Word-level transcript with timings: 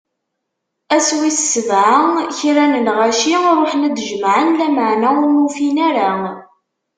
Ass 0.95 1.09
wis 1.19 1.39
sebɛa, 1.53 1.99
kra 2.37 2.65
n 2.67 2.81
lɣaci 2.87 3.33
ṛuḥen 3.57 3.87
ad 3.87 3.93
d-jemɛen, 3.95 4.49
lameɛna 4.59 5.09
ur 5.23 5.27
n-ufin 5.33 5.77
ara. 5.89 6.09